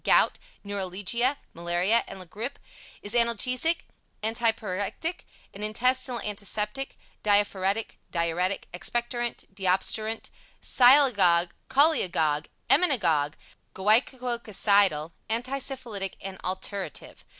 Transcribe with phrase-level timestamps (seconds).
[0.03, 2.57] Gout, Neuralgia, Malaria and La Grippe;
[3.03, 3.81] is analgesic,
[4.23, 5.19] antipyrectic,
[5.53, 13.33] an intestinal antiseptic, diaphoretic, diuretic, expectorant, deobstruent, sialagogue, cholagogue, emmenagogue,
[13.75, 17.23] gouocococidal, anti syphilitic and alterative.